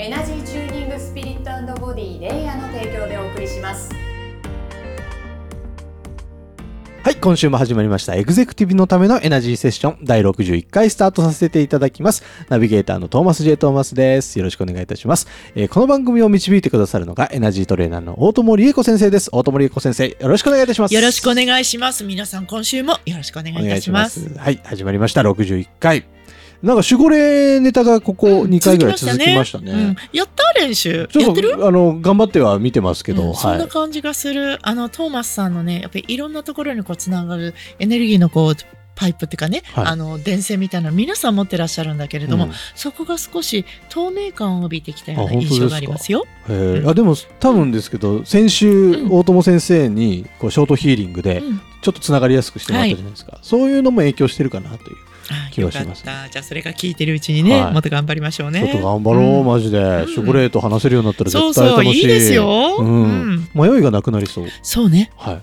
[0.00, 3.90] エナジーチューニングスピリットボディレイヤーの提供でお送りします
[7.02, 8.14] はい、今週も始まりました。
[8.14, 12.22] エグゼクティブのためのエナジーセッション第61回スタートさせていただきます。
[12.48, 13.56] ナビゲーターのトーマス J.
[13.56, 14.38] トーマスです。
[14.38, 15.26] よろしくお願いいたします。
[15.56, 19.30] えーこの番組を導いてくださるのがエナジートレーナーの大友理恵子先生です。
[19.32, 20.94] 大友理恵子先生、よろしくお願いいたします。
[20.94, 22.04] よろしくお願いします。
[22.04, 24.28] 皆さん、今週もよろしくお願いいたします。
[24.36, 25.22] はい、始まりました。
[25.22, 26.17] 61回。
[26.62, 29.72] なんか守護霊ネタがここ2回ぐらい続きましたね。
[29.72, 29.96] うん。
[30.12, 31.06] やった練習。
[31.10, 31.56] ちょっやってる？
[31.56, 33.34] と、あの、頑張っては見てますけど、うん。
[33.34, 33.58] そんは。
[33.58, 34.58] ない感じがする。
[34.62, 38.54] あの、トーマスさんのね、やっぱりいろんなところにこう、つながるエネルギーのこう、
[38.96, 39.86] パイプっていうかね、はい。
[39.86, 42.52] あの、電線みたいなの皆さん持ってらっしゃるんだけれども、うん。
[42.74, 46.26] そこが少し透明感を帯びてきたような印象がありますよ。
[46.48, 46.88] へー。
[46.88, 49.12] あでも多分ですけど先週、うん。
[49.12, 51.60] 大友先生にこうショートヒーリングでうん。
[51.80, 54.96] ちょっとつながりやすくしてもらったじゃないですか、そういうのも影響してるかなという、
[55.56, 56.04] よかっがしますね。
[56.04, 56.28] た。
[56.28, 57.72] じゃあ、それが聞いてるうちにね、はい。
[57.72, 58.60] もっと頑張りましょうね。
[58.60, 59.46] ちょっと頑張ろう、うん。
[59.46, 60.06] マジで、ん。
[60.08, 62.00] ショコレート話せるようになったらそう絶対そう、楽しい。
[62.02, 62.76] いいですよ。
[62.78, 63.02] うん。
[63.02, 63.48] うん。
[63.54, 64.46] 迷いがなくなりそう。
[64.62, 65.10] そうね。
[65.16, 65.40] はい。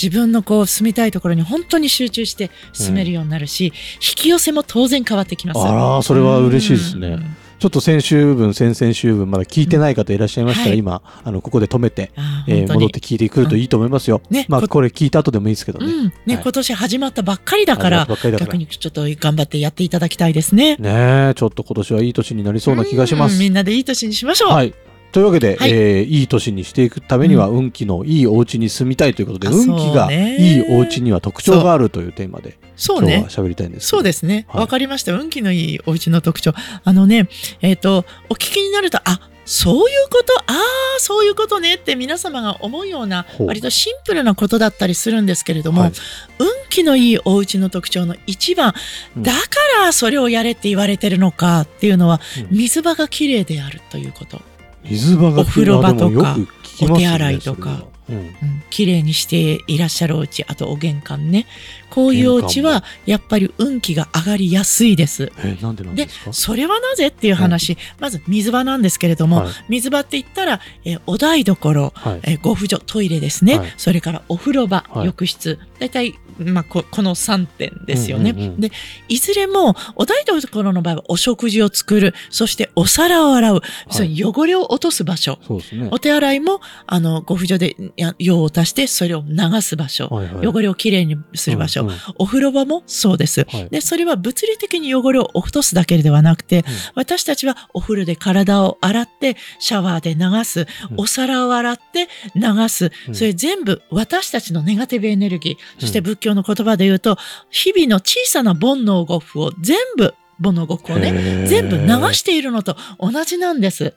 [0.00, 3.72] 自分のこう住みたいところに本当に集中して住めるようになるし、引
[4.14, 5.60] き寄せも当然変わってきます。
[5.60, 7.08] あらそれは嬉しいですね。
[7.08, 10.78] うんちょっと先週分先々週分まだ聞いてない方いらっしゃいましたら、うんはい。
[10.78, 16.04] 今あのここで止めて、あえー戻って聞いてくるといいと思いますよ、ねこまあこれ聞いた後でもいいですけどね、うん。
[16.26, 16.42] ね、はい。
[16.42, 18.06] 今年始まったばっかりだから。
[18.38, 20.76] 逆にちょっと頑張ってやっていただきたいですね。
[20.76, 23.34] ねえちょっと今年はいい年になりそうな気がします。
[23.34, 24.50] うんみんなでいい年にしましょう。
[24.52, 24.74] はい。
[25.12, 33.44] というわけで、はいいえーいい年にしていくためには、運気のいいお家に住みたいということで、あ運気がいいお家には特徴があるというテーマで、そうね今日は。
[33.44, 34.46] 喋りたいんですそうですね。
[34.48, 35.12] はいわ、かりました。
[35.12, 36.52] 運気のいいお家の特徴。
[36.84, 37.28] あのね、
[37.62, 45.92] えっ、と、お聞きになると、あ、そういうこと、ああ、そういうことねって皆様が思うような、割とシンプルなことだったりするんですけれども、はい
[46.38, 48.74] 運気のいいお家の特徴の一番、
[49.16, 49.38] うんだか
[49.84, 54.42] らそれをやれって言われてるのかっていうのは、うん水場がきれいであるということ。
[54.84, 56.46] 水場がお風呂場とかね
[56.82, 58.32] お手洗いとかうんうん、
[58.70, 61.44] 綺麗にしていらっしゃるお家あとお玄関ね。
[61.90, 65.30] こういうお家玄はやっぱり運気が上がりやすいです。
[65.40, 66.32] えーなんでなんですか？
[66.32, 69.52] それはなぜっていう話、まず水場なんですけれども、はい。
[69.68, 72.20] 水場って言ったら、えーお台所、はい。
[72.22, 73.74] えーご婦所トイレですね、はい。
[73.76, 75.06] それからお風呂場、はい。
[75.06, 75.58] 浴室。
[75.78, 78.60] 大体、まあ、ここの3点ですよね、うんうんうん。
[78.60, 78.70] で
[79.08, 82.14] いずれもお台所の場合はお食事を作る。
[82.30, 85.38] そしてお皿を洗う、その汚れを落とす場所。
[85.72, 85.88] ね。
[85.90, 90.06] お手洗いも、あの、ご婦所でや用を足して、それを流す場所。
[90.06, 90.46] はいはい。
[90.46, 91.82] 汚れをきれいにする場所。
[91.82, 91.96] うんうん。
[92.16, 93.46] お風呂場もそうです。
[93.48, 93.68] はい。
[93.70, 101.00] で、それは物理的に汚れを落とすだけではなくて、私たちはお風呂で体を洗って、シャワーで流す、うん。
[101.00, 103.14] お皿を洗って流す、うん。
[103.14, 107.16] それ全部私たちのネガティブエネルギー、そしてうん仏教の言葉で言うと、
[107.50, 113.94] 日々の小さな煩悩極を全部、煩悩極をね、全部流しているのと同じなんです。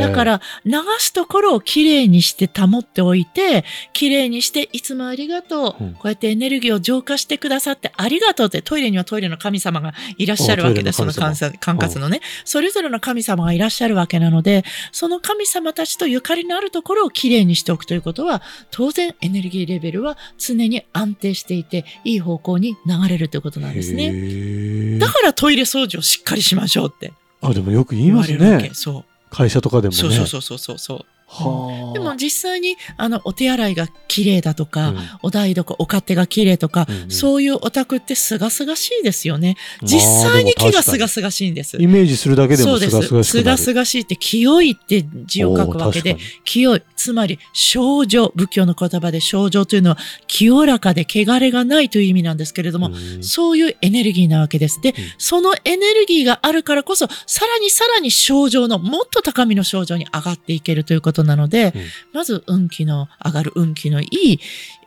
[0.00, 5.84] だから流すところをきれいにして保っておいて、きれいにしていつもありがとう。
[5.84, 10.96] うんこうやってエネルギーを浄化してくださってありがとうってトイレにはトイレの神様がいらっしゃるわけです。
[10.98, 12.20] その管管轄のね。
[12.44, 24.10] それぞれの神様がいらっしゃるわけなので、その神様たちとゆかりのあるところをきれいにしておくということは、当然エネルギーレベルは常に安定していて、いい方向に流れるということなんですへね。
[24.10, 28.36] ーだからトイレ掃除をしっかりしましょうってあでもよく言います。
[28.36, 29.04] ねそう。
[29.30, 31.06] 会社とかでもねそうそうそうそうそう。
[31.30, 39.56] はあでも実際にあのお手洗いが綺麗だとか、うんお台所お勝手が綺麗とか、うんうんそういうお宅ってすがすがしいですよね。
[39.80, 41.76] まあ実際に木がすがすがしいんです。
[41.80, 43.24] イメージするだけでそうですもすがすが。
[43.24, 46.82] しくなるすがすがしいって清いって字を書くわけで清い。
[46.96, 48.32] つまり、症状。
[48.34, 54.80] 仏教の言葉で症状というのは、清らかで汚れがないという意味なんですけれども、うんそういうエネルギーなわけです。
[54.82, 61.82] で、んそのエネルギーがあるからこそ、さらにさらに症状の、もっと高みの症状に上がっていけるということなので、うん
[62.12, 64.40] まず運気の上がる運気のいい、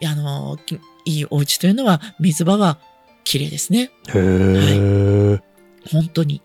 [0.05, 2.77] あの、きいいお家というのは、水場は
[3.23, 3.91] 綺麗ですね。
[4.09, 5.39] へえ、
[5.91, 6.41] 本当に。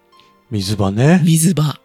[0.50, 1.20] 水場ね。
[1.24, 1.78] 水場。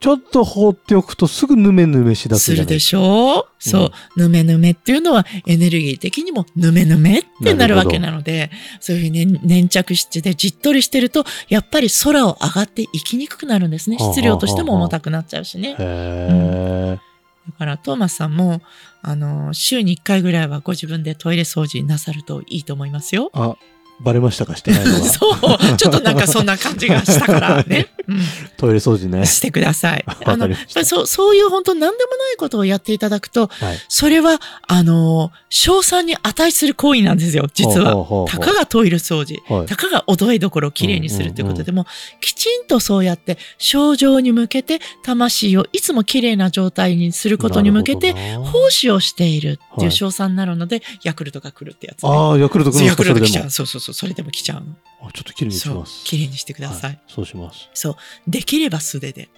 [0.00, 3.40] ちょっと放っておくとすぐヌメヌメしだすするでしょ？
[3.40, 8.50] う、そう、ぬめぬめっていうのはエネルギー的にもぬめぬめってなるわけなので、
[8.80, 13.96] そういうふうに、ね、粘着質でじっとりしてると、やっぱり空を上がっていきにくくなるんですね。
[13.98, 15.74] 質量としても重たくなっちゃうしね。
[15.78, 16.98] へ
[17.46, 18.62] だからトーマスさんも、
[19.02, 23.30] あの、週に1回ぐらいはご自分でトイレ掃除なさるといいと思いますよ。
[23.34, 23.56] あ、
[24.00, 24.56] バレましたか？
[24.56, 24.98] してないのが。
[25.04, 25.76] そう。
[25.76, 27.88] ちょっとなんかそんな感じがしたからね。
[28.08, 28.20] うん。
[28.56, 29.24] トイレ掃除ね。
[29.26, 30.04] してください。
[30.24, 30.48] あの、
[30.84, 33.78] そう、そういう本当何でもないことをやっていただくと、はい。
[33.88, 38.26] それは、あの、賞賛に値する行為なんですよ、実は。
[38.28, 39.36] たかがトイレ掃除。
[39.48, 41.86] はいたかがおどいどころをきれいにするということでも、
[42.20, 52.08] きちんとそうやって、症状に向けて、魂をいつもきれいな状態にすることに向けて、奉仕をしているってはいいう賞賛になるので、ヤクルトが来るってやつ、ね。
[52.10, 53.50] ああ、ヤクルトくんのヤクルト来ちゃう。
[53.50, 54.76] そうそうそう、それでも来ちゃうの。
[55.02, 56.04] あちょっと綺麗にします。。
[56.06, 56.90] きれいにしてください。
[56.92, 57.68] はいそうします。
[57.74, 57.96] そう。
[58.26, 59.28] できれば素手で。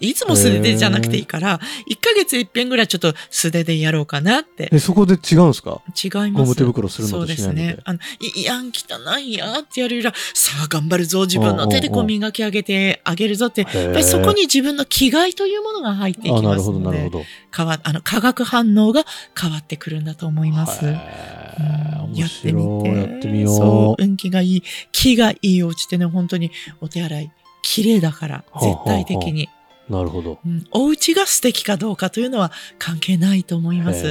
[0.00, 1.58] いつも素手でじゃなくていいから、
[1.88, 4.68] 1ヶ月一遍ぐらいちょっと素手でやろうかなって。
[4.72, 5.80] え、そこで違うんですか？
[6.02, 6.42] 違います。
[6.42, 7.82] ゴム手袋するのそうですとしないのでね。
[7.84, 7.98] あの、
[8.36, 17.24] いいやん、汚いやってやるよりは、さあ頑張るぞ、自分の手でこう磨き上げてあげるぞって、やっやぱりそこに自分の気概というものが入っていきあ、なまするほど、なので、るほど。
[17.56, 19.04] 変わ、あの、化学反応が
[19.40, 20.84] 変わってくるんだと思います。
[20.84, 22.62] やってみ。
[22.82, 22.88] て。
[22.88, 24.62] やってみよそう、運気がいい、
[24.92, 26.50] 気がいいお家ってね、本当に
[26.80, 27.30] お手洗い、
[27.62, 29.48] 綺麗だから、絶対的に。
[29.88, 29.92] う。
[29.92, 30.38] なるほど。
[30.44, 34.02] うん、お家が素敵かどうかというのは関係ないと思います。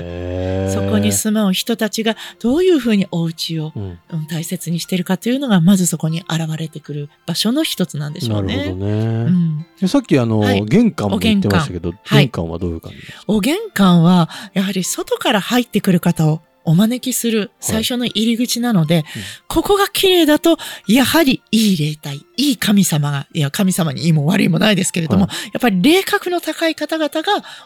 [0.74, 4.00] そこに住まう人たちがどういうふうにお家を、うん。
[4.12, 8.58] うん大切にしてるかというのが、まずそこに現れてくる場所の一つなんでしょうね。
[8.58, 9.24] なるほどうね。
[9.26, 13.24] ん、でさっきあの、はい玄関も言ってましたけど、はい玄関はどういう感じですか？
[13.28, 19.06] お玄関は、やはり外から入ってくる方をお招きする最初の入り口なので、
[19.48, 20.58] ここが綺麗だと、
[20.88, 27.22] やはりいい霊体、いい神様が、いや、神様にいいも悪いもないですけれども、はやっぱり霊格の高い方々が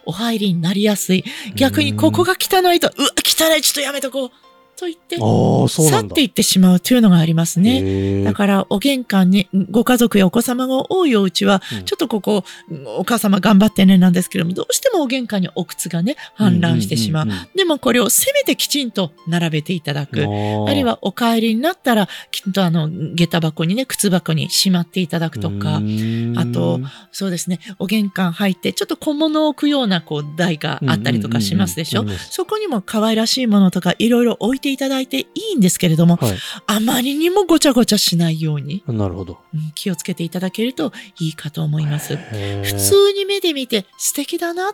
[0.05, 1.23] お入りになりやすい。
[1.55, 4.46] 逆にここが汚いと、うわ、汚い、ちょっとやめとこう。
[4.77, 5.17] と言って。
[5.17, 8.23] 去っていってしまうというのがありますね。
[8.23, 12.43] だから、お玄関にご家族やお子様が多いお家は、うんちょっとここ、
[12.97, 17.25] お母様頑張ってねなんですけども、どうしてもお玄関にお靴がね、氾濫してしまう。
[17.25, 20.21] んんんんでもこれをせめてきちんと並べていただく。
[20.21, 25.81] あるいは、はお帰りになったら、きっとあの、下駄箱にね、靴箱にしまっていただくとか、
[26.35, 26.79] あと、
[27.11, 32.01] そうですね、お玄関入って、ちょっと小物を置くような、こう、台があったりとかしますでしょ。
[32.01, 36.37] うんうんうんうんそこにも可愛らしいものとかいろいろ置いていただいていいんですけれども、はい。
[36.67, 39.39] あまりにもごちゃごちゃしないように、なるほど。
[39.53, 42.15] うん気をつけていただけるといいかと思います。
[42.15, 44.71] 普通に目で見て素敵だな、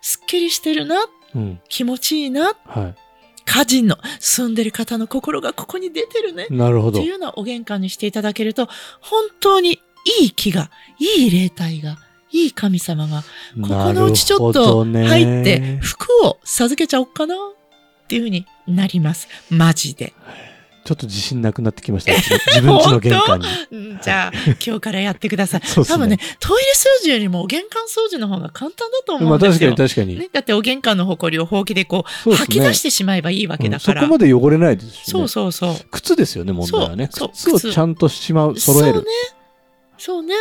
[0.00, 0.96] すっきりしてるな、
[1.34, 1.60] うん。
[1.68, 2.94] 気持ちいいな、は
[3.46, 6.48] 家人の住んでる方の心がここに出てるね。
[6.50, 6.54] い。
[6.54, 7.10] なるほどっていう。
[7.10, 8.68] ようなお玄関にしていただけると、
[9.00, 9.80] 本当に
[10.20, 11.96] いい気が、いい霊体が、
[12.32, 13.22] いい神様が、
[13.62, 17.34] ここのうちちょっと入って、服を授けちゃおっかな
[18.06, 19.28] っていうふうになります。
[19.50, 20.12] マジで。
[20.84, 22.12] ちょっと自信なくなってきました。
[22.12, 23.46] 自分家の玄関に。
[23.72, 24.32] うんじゃあ、
[24.64, 25.60] 今日からやってください。
[25.66, 29.70] ね多分ね、トイレ掃除よりもお玄関掃除の方が簡単だと思まあ確かうんですよ。
[29.70, 30.16] に確かに。
[30.16, 34.02] ね、だってお玄関の埃をほうきでこう、ね吐き出してしまえばいいわけだから。
[34.02, 35.02] うんそこまで汚れないですしね。
[35.06, 35.76] そうそうそう。
[35.90, 37.08] 靴ですよね、問題はね。
[37.10, 39.08] そうそう靴をちゃんとしまう、揃えるそうね。。
[39.98, 40.34] そうね。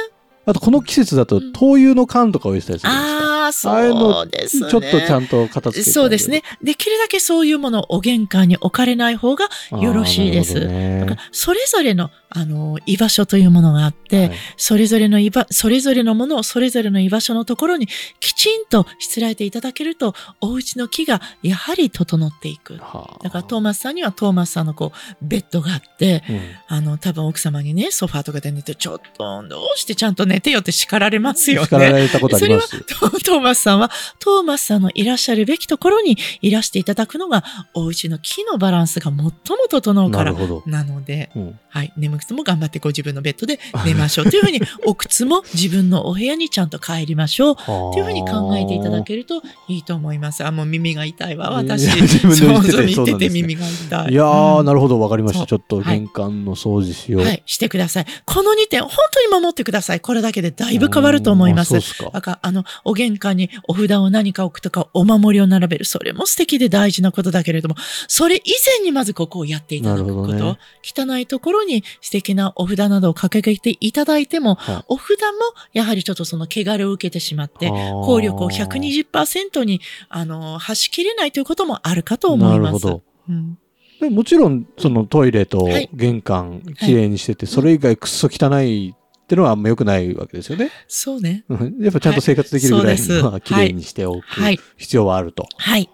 [0.46, 3.26] あと、この季節だと、うん灯油の缶とか置いてたりするじゃないですか。
[3.32, 4.70] ああ、あそうですね。
[4.70, 6.44] ちょっとちゃんと片付けそうですね。。
[6.62, 9.48] できるだけそういうものをお玄関に置かれない方が
[9.80, 10.66] よろしいです。
[10.66, 17.88] ねそれぞれの、あの、居場所というものがあって、はいそれぞれの居場、それぞれのものをそれぞれの居場所のところに
[18.20, 22.78] きちんとしつらえていただけると、お家の木がやはり整っていく。
[22.78, 31.68] はあだからトーマスさんにはトーマスさんのこう、ベッドがあって、うんあの、多分奥様にね、ソファーとかで寝て、ちょっと、どうしてちゃんと寝てよって叱られますよね。
[31.68, 32.84] 叱られたことあります。
[32.84, 33.90] トトーマスさんは、
[34.20, 39.32] トーマスさんのいらっしゃるべきところにいらしていただくのが、お家の木のバランスが最も
[39.70, 40.34] 整うから。
[40.66, 44.30] なので、うんはい、眠くても頑張ってご自分のベッドで寝ましょう。
[44.30, 47.56] というふうに、お靴も自分のお部屋にちゃんと帰りましょう。
[47.56, 50.46] というふうに考えていただけるといいと思います。
[50.46, 51.88] あ、もう耳が痛いわ、私。
[51.96, 54.12] 自分で言ってて耳が痛い。
[54.12, 55.46] いやー、うんなるほど、わかりました。
[55.46, 57.24] ちょっとはい玄関の掃除しよう。
[57.24, 58.06] はい、してください。
[58.26, 60.00] この2点、本当に守ってください。
[60.00, 61.74] これだけでだいぶ変わると思います。
[62.12, 65.86] だから、あの、お玄関にお札を何か置くとか、お守りを並べる。
[65.86, 67.76] それも素敵で大事なことだけれども、
[68.08, 68.42] それ以
[68.80, 70.34] 前にまずここをやっていただくこと。
[70.34, 75.26] ね汚いところに素敵なお札などを掲げていただいても、はいお札も
[75.74, 82.72] やはりちょっとその汚れを受けてしまって、効力を120%に、あの、発しきれないということもあるかと思います。
[82.72, 83.02] なるほど。
[83.30, 83.58] うん
[84.00, 88.94] でもちろん、そのトイレとはい玄関、きれいにしてて、それ以外くっそ汚い
[89.26, 90.70] ってのはあんま良くないわけですよね。
[90.88, 91.46] そうね。
[91.50, 95.48] うんやっぱちゃんと生活できるぐらいはいそうですのは綺麗にしておくはい必要はあると。
[95.58, 95.90] はい。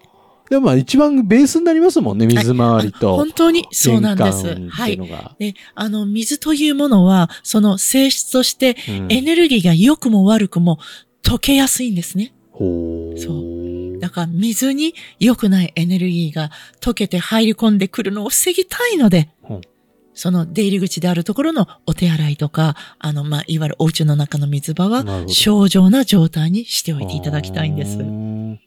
[0.50, 3.16] でもまあ一番ベースになりますもんね、水回りと。
[3.16, 4.46] 本当にそうなんです。
[4.68, 5.10] はいっていう。
[5.10, 5.34] のが。
[5.38, 10.78] で、あの、水というものは、その性質として、うんエネルギーが良くも悪くも
[11.22, 12.34] 溶けやすいんですね。
[12.50, 13.18] ほう。
[13.18, 13.30] そ
[13.98, 19.60] だから水に良くないエネルギーが溶けて入り込んでくるのを防ぎたいので、うん
[20.14, 28.02] その出入り口であるところのお手洗いとか、あの、まあ、いわゆるお家の中の水場は正常な状態にしておいていただきたいんですう。
[28.02, 28.60] ん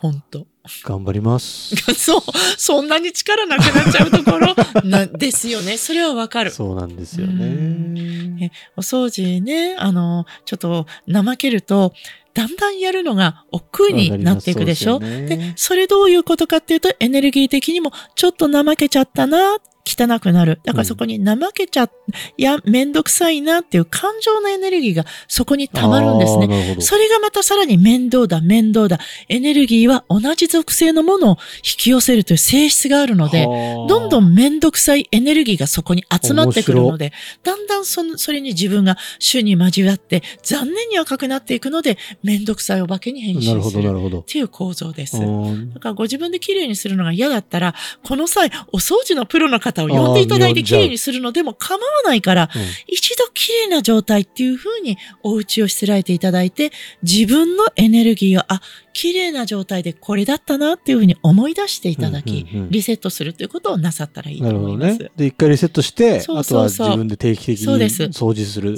[0.00, 0.46] 本当
[0.84, 1.74] 頑張ります。
[1.94, 2.20] そう、
[2.56, 5.76] そんなに力なくなっちゃうところ なんですよね。
[5.76, 6.50] それはわかる。
[6.50, 8.52] そうなんですようね。
[8.76, 11.94] お掃除ね、あの、ちょっと怠けると、
[12.34, 15.00] だんだんやるのが億劫になっていくでしょ？
[15.00, 19.56] でねで、それどういうことかっていうと、エネルギー的にもちょっと怠けちゃったな、
[19.88, 20.60] 汚くなる。
[20.64, 21.88] だからそこに怠けちゃ、
[22.36, 26.76] いや、めんどくさいなっていう感情のエネルギーがそこに溜まるんですね。
[26.80, 28.98] それがまたさらに面倒だ、面倒だ。
[29.28, 43.54] エネルギーは同じ属性のものを引き寄せるという性質があるので、どんどん、ん面倒くさいエネルギーがそこに集まってくるので、だんだんそのそれに自分が主に交わって、残念に赤くなっていくので、面倒くさいお化けに変身する。
[43.54, 44.24] なるほど、なるほどっ。
[44.26, 45.18] ていう構造です。
[45.18, 52.50] うんだからご自分で綺麗にするのが嫌だったら、この際、お掃除のプロの方を呼んでいただいて綺麗にするのでも構わないから、
[52.86, 58.60] 一度綺麗な状態っていう風にお家をしつらえていただいて、自分のエネルギーを、あ、
[58.92, 65.04] 綺麗な状態でこれだったなっていう風に思い出していただき、リセットするということをなさったらいいと思いますなるほど。
[65.04, 65.10] ね。
[65.16, 68.76] で、一回リセットして、あとは自分で定期的に掃除する、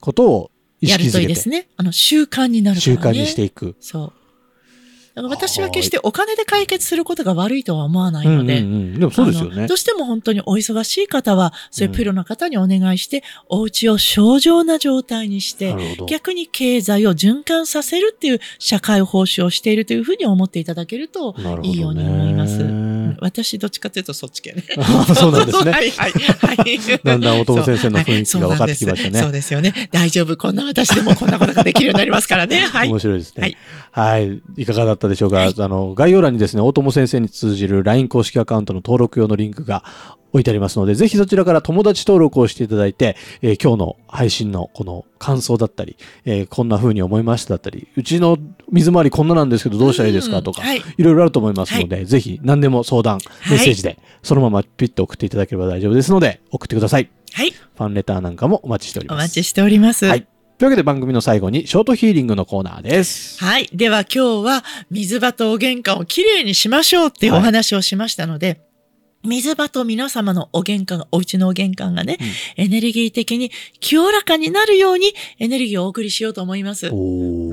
[0.00, 1.68] ことを意やるとい、いですね。
[1.76, 3.02] あの、習慣になるからね。
[3.02, 3.76] 習慣にしていく。
[3.80, 4.21] そう。
[5.14, 9.74] 私は決してお金で解決することが悪いとは思わないので、うんうんうんでもそうですよねど。
[9.74, 15.74] うしても本当にお忙しい方は、そういうプロの方にお願いして、お家を正常な状態にして。
[16.08, 22.62] 逆に経済を循環させるっていう社会奉仕をしているというふうに思っていただけるといいように思います。
[23.20, 24.64] 私どっちかというとそっち系ね。
[24.78, 26.78] あ そうなんですねはいはいはい。
[27.04, 29.88] だんだんお友先生の雰囲気が分かってきましたねそうはいそうですよね。
[29.92, 30.36] 大丈夫。
[30.36, 32.60] こんな私でもこんなことができるようになりますからね。
[32.60, 32.88] はい。
[32.88, 33.42] 面白いですね。
[33.42, 34.42] ははいい。
[34.56, 34.66] い。
[34.66, 39.84] かがだったでしょうか、あの、概要欄にですね、大友先生に通じる LINE 公式アカウントの登録用のリンクが
[40.32, 48.38] 置いてありますので、ぜひそちらから友達登録をしていただいて、えー今日の配信のこの感想だったり、えーこんな風に思いましただったり、うちの
[48.70, 50.40] 水回りこんななんですけどどうしたらいいですか？
[50.40, 53.18] とか、うんはいいろいろあると思いますので、ぜひ何でも相談、
[53.50, 57.10] メッセージで、そのままピッと送っていただければ大丈夫ですので、送ってください。
[57.34, 57.50] はい。
[57.50, 59.18] ファンレターなんかもお待ちしております。
[59.18, 60.06] お待ちしております。
[60.06, 60.26] はい。
[60.62, 63.42] というわけで番組の最後にショートヒーリングのコーナーです。
[63.42, 63.68] はい。
[63.72, 68.60] では今日は水場とお玄関をきれいにしましょうっていうお話をしましたので、
[69.24, 72.18] 水場と皆様のお玄関、お家のお玄関がね、
[72.56, 73.50] エネルギー的に
[73.80, 76.86] 清らかになるようにエネルギーをお送りしようと思います。
[76.86, 76.92] だ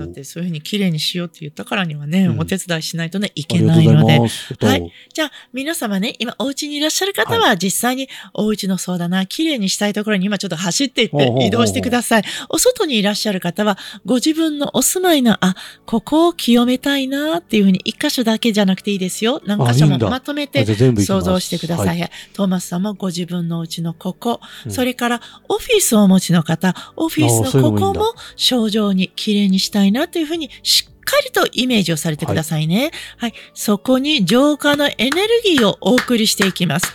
[0.06, 2.40] ってそういうふうにきれいにしようって言ったからにはね、うん。
[2.40, 4.20] お手伝いしないとね、いけないので。
[4.20, 4.94] はい。
[5.14, 12.24] じゃあ、皆様ね、今お家にいらっしゃる方は実際にお家のそうだな、綺麗にしたいところに今ちょっと走っていって移動してください。
[12.50, 19.42] お外にいらっしゃる方は、ご自分のお住まいの、あ、ここを清めたいなっていうふうに一箇所だけじゃなくていいですよ。
[19.46, 22.02] 何箇所もまとめて想像してください。
[22.02, 32.92] はトーマスさんもご自分のお家のここ、うんそれからオフィスをお持ちの方、オフィスのここも正常に綺麗にしたいなというふうにしっかりとイメージをされてくださいね。
[33.18, 33.34] はい。
[33.54, 36.94] そこに浄化のエネルギーをお送りしていきます。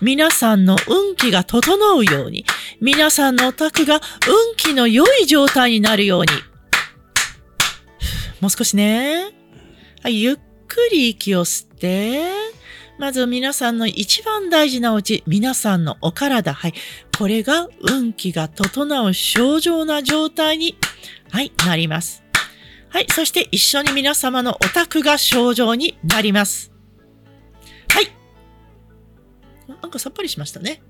[0.00, 2.44] 皆さんの運気が整うように、
[2.80, 4.00] 皆さんのお宅が運
[4.56, 6.28] 気の良い状態になるように。
[8.40, 9.32] もう少しね。
[10.02, 10.36] はい、ゆっ
[10.68, 12.30] くり息を吸って、
[12.98, 16.74] まず皆さんの一番大事なうち、皆さんのお体、はい。
[17.18, 20.78] これが運気が整う正常な状態に、
[21.30, 22.24] はい、なります。
[22.88, 23.06] はい。
[23.10, 26.72] そして一緒に皆様のお宅が正常になります。
[27.90, 28.08] はい。
[29.68, 30.82] なんかさっぱりしましたね。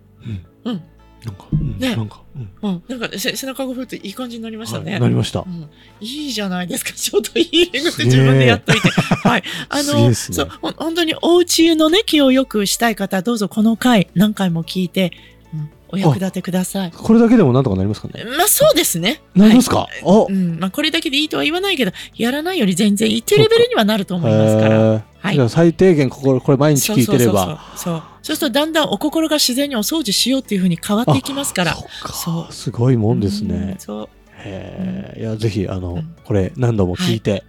[0.64, 0.82] うんうん。
[1.24, 2.82] なんか、うんねなんか、うんうん。
[2.88, 4.92] なんかせ背中が振るといい感じになりましたね。
[4.92, 5.48] はいなりましたう。
[5.48, 5.68] ん、
[6.00, 6.92] いいじゃないですか。
[6.94, 8.88] ちょっとヒーリングって自分でやっといて。
[8.88, 9.42] はい。
[9.68, 15.12] あの、ねそう、本当にお家のね、気を良くしたい方、どうぞこの回何回も聞いて、
[15.52, 16.92] うん、お役立てください。
[16.92, 19.22] これだけでもなんとかなりますかねまあそうですね。
[19.34, 19.78] なりますか？
[19.78, 20.58] はいあうん。
[20.60, 24.74] まあこれだけでいいとは言わないけど、やらないより全然一定レベルにはなると思いますから。
[24.74, 27.46] へーはい最低限ここ、これ毎日聞いてれば。
[27.46, 28.02] そうそうそうそう。
[28.26, 31.76] そうするとだんだんお心が自然にお掃除しようっていうふうに変わっていきますから。
[32.12, 33.76] そうすごいもんですうんね。
[33.78, 34.08] そう。
[34.38, 35.20] へえ。
[35.20, 37.44] いや、ぜひ、あのうん、これ何度も聞いて、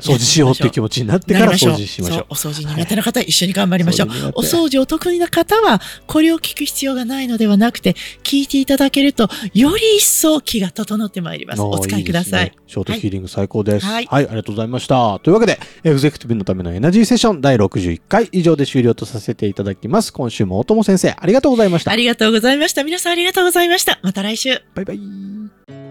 [0.00, 2.26] 掃除しようっていう気持ちになってから掃除しましょう。
[2.30, 4.08] お掃除苦手な方は一緒に頑張りましょう。
[4.08, 11.62] はいお掃除お得意な方は、これを聞く必要がないのではなくて、聞いていただけると、より一層気が整ってまいります。
[11.62, 12.46] お使いください。
[12.46, 13.86] ですねショートヒーリング最高です。
[13.86, 15.18] は、はいいありがとうございました。
[15.20, 20.12] というわけで、エグゼクティブのためのエナジーセッション第61回以上で終了とさせていただきます。
[20.12, 21.96] 今週も大友先生、ありがとうございましたあ。
[21.96, 22.84] りがとうございました。
[22.84, 23.98] 皆さんありがとうございました。
[24.02, 24.62] また来週。
[24.74, 25.87] バイバイ。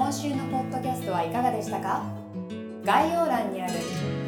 [0.00, 2.00] 今週のポッドキャストはいかがでしたか？
[2.86, 3.74] 概要欄にある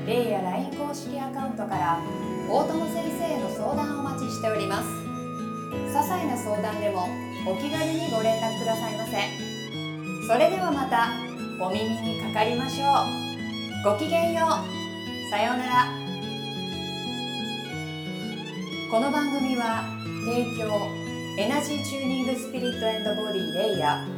[0.07, 1.97] レイや LINE 公式アカウントから
[2.45, 4.89] 大友先生への相談をお待ちしております。
[5.73, 7.09] 些細な相談でも
[7.49, 9.17] お気軽にご連絡くださいませ。
[10.29, 11.09] それではまた
[11.59, 13.09] お耳にかかりましょ
[13.89, 13.97] う。
[13.97, 15.31] ごきげんよう。
[15.33, 15.89] さようなら。
[18.91, 19.89] この番組は
[20.29, 20.69] 提供
[21.41, 24.12] エナジーチューニングスピリットボディレイヤー。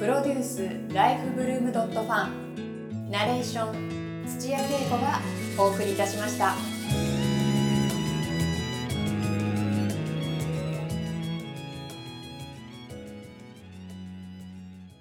[0.00, 5.20] プロデュースライフブルームドットファンナレーション土屋恵子が
[5.58, 6.69] お送りいたしました。